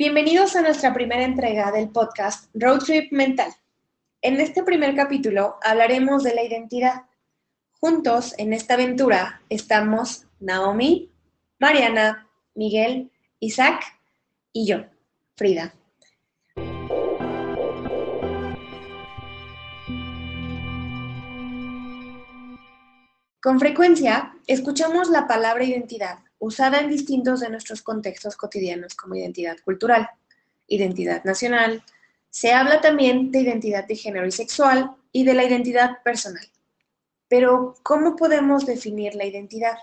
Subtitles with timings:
[0.00, 3.52] Bienvenidos a nuestra primera entrega del podcast Road Trip Mental.
[4.22, 7.06] En este primer capítulo hablaremos de la identidad.
[7.80, 11.10] Juntos en esta aventura estamos Naomi,
[11.58, 13.82] Mariana, Miguel, Isaac
[14.52, 14.84] y yo,
[15.36, 15.74] Frida.
[23.42, 29.56] Con frecuencia escuchamos la palabra identidad usada en distintos de nuestros contextos cotidianos como identidad
[29.64, 30.08] cultural,
[30.66, 31.82] identidad nacional.
[32.30, 36.46] Se habla también de identidad de género y sexual y de la identidad personal.
[37.28, 39.76] Pero, ¿cómo podemos definir la identidad?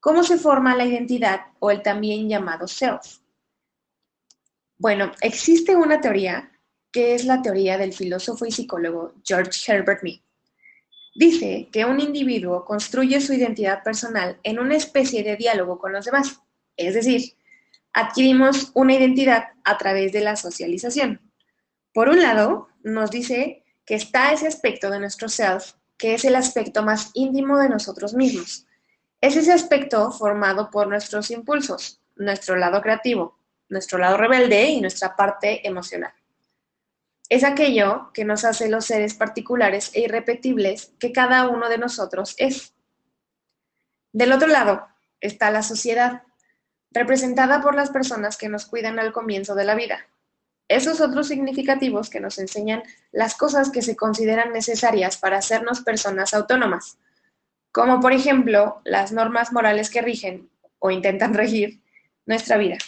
[0.00, 3.18] ¿Cómo se forma la identidad o el también llamado self?
[4.76, 6.52] Bueno, existe una teoría
[6.92, 10.23] que es la teoría del filósofo y psicólogo George Herbert Mead
[11.14, 16.04] Dice que un individuo construye su identidad personal en una especie de diálogo con los
[16.04, 16.40] demás,
[16.76, 17.36] es decir,
[17.92, 21.20] adquirimos una identidad a través de la socialización.
[21.92, 26.34] Por un lado, nos dice que está ese aspecto de nuestro self, que es el
[26.34, 28.66] aspecto más íntimo de nosotros mismos.
[29.20, 35.14] Es ese aspecto formado por nuestros impulsos, nuestro lado creativo, nuestro lado rebelde y nuestra
[35.14, 36.12] parte emocional
[37.28, 42.34] es aquello que nos hace los seres particulares e irrepetibles que cada uno de nosotros
[42.38, 42.74] es.
[44.12, 44.86] Del otro lado
[45.20, 46.22] está la sociedad,
[46.90, 50.06] representada por las personas que nos cuidan al comienzo de la vida.
[50.68, 56.32] Esos otros significativos que nos enseñan las cosas que se consideran necesarias para hacernos personas
[56.34, 56.98] autónomas,
[57.72, 61.80] como por ejemplo las normas morales que rigen o intentan regir
[62.26, 62.78] nuestra vida.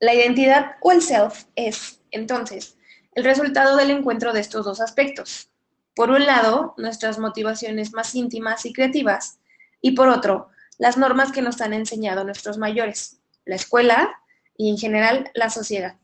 [0.00, 2.76] La identidad o el self es, entonces,
[3.14, 5.50] el resultado del encuentro de estos dos aspectos.
[5.94, 9.38] Por un lado, nuestras motivaciones más íntimas y creativas,
[9.80, 10.48] y por otro,
[10.78, 14.18] las normas que nos han enseñado nuestros mayores, la escuela
[14.56, 15.96] y en general la sociedad.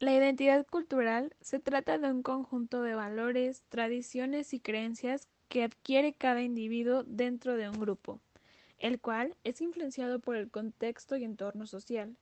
[0.00, 6.12] La identidad cultural se trata de un conjunto de valores, tradiciones y creencias que adquiere
[6.12, 8.20] cada individuo dentro de un grupo,
[8.78, 12.16] el cual es influenciado por el contexto y entorno social.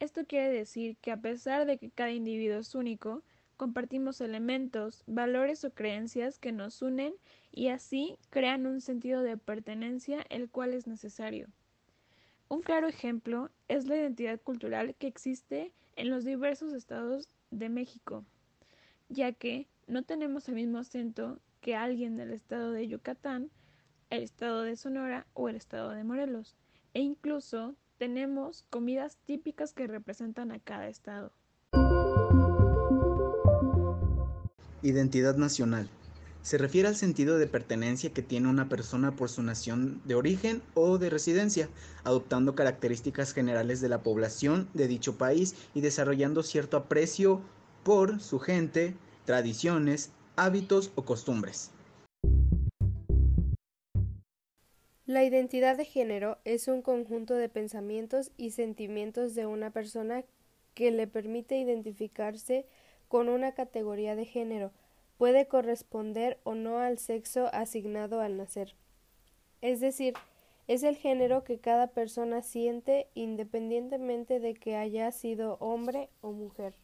[0.00, 3.22] Esto quiere decir que a pesar de que cada individuo es único,
[3.56, 7.14] compartimos elementos, valores o creencias que nos unen
[7.50, 11.48] y así crean un sentido de pertenencia el cual es necesario.
[12.48, 18.24] Un claro ejemplo es la identidad cultural que existe en los diversos estados de México,
[19.08, 23.50] ya que no tenemos el mismo acento que alguien del estado de Yucatán,
[24.10, 26.56] el estado de Sonora o el estado de Morelos,
[26.94, 31.32] e incluso tenemos comidas típicas que representan a cada estado.
[34.82, 35.90] Identidad nacional.
[36.42, 40.62] Se refiere al sentido de pertenencia que tiene una persona por su nación de origen
[40.74, 41.68] o de residencia,
[42.04, 47.42] adoptando características generales de la población de dicho país y desarrollando cierto aprecio
[47.82, 48.94] por su gente,
[49.26, 51.72] tradiciones, hábitos o costumbres.
[55.08, 60.22] La identidad de género es un conjunto de pensamientos y sentimientos de una persona
[60.74, 62.66] que le permite identificarse
[63.08, 64.70] con una categoría de género,
[65.16, 68.74] puede corresponder o no al sexo asignado al nacer.
[69.62, 70.12] Es decir,
[70.66, 76.74] es el género que cada persona siente independientemente de que haya sido hombre o mujer.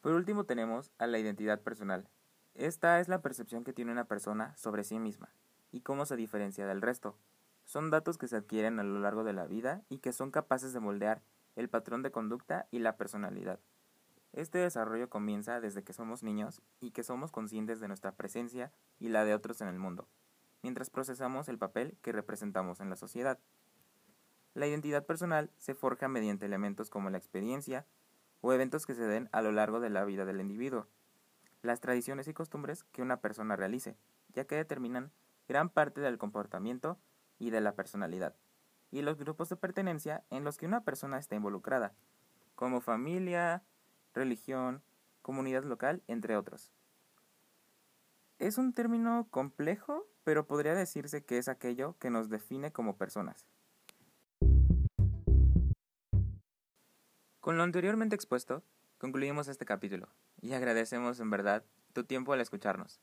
[0.00, 2.08] Por último tenemos a la identidad personal,
[2.54, 5.30] esta es la percepción que tiene una persona sobre sí misma
[5.72, 7.16] y cómo se diferencia del resto.
[7.64, 10.72] Son datos que se adquieren a lo largo de la vida y que son capaces
[10.72, 11.22] de moldear
[11.56, 13.60] el patrón de conducta y la personalidad.
[14.32, 19.08] Este desarrollo comienza desde que somos niños y que somos conscientes de nuestra presencia y
[19.08, 20.08] la de otros en el mundo,
[20.62, 23.38] mientras procesamos el papel que representamos en la sociedad.
[24.54, 27.86] La identidad personal se forja mediante elementos como la experiencia
[28.40, 30.86] o eventos que se den a lo largo de la vida del individuo
[31.62, 33.96] las tradiciones y costumbres que una persona realice,
[34.34, 35.12] ya que determinan
[35.48, 36.98] gran parte del comportamiento
[37.38, 38.36] y de la personalidad,
[38.90, 41.94] y los grupos de pertenencia en los que una persona está involucrada,
[42.54, 43.62] como familia,
[44.14, 44.82] religión,
[45.22, 46.72] comunidad local, entre otros.
[48.38, 53.46] Es un término complejo, pero podría decirse que es aquello que nos define como personas.
[57.40, 58.62] Con lo anteriormente expuesto,
[59.00, 60.08] concluimos este capítulo
[60.40, 63.00] y agradecemos en verdad tu tiempo al escucharnos.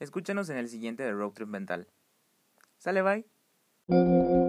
[0.00, 1.88] Escúchanos en el siguiente de Road Trip Mental.
[2.76, 4.47] Sale, bye.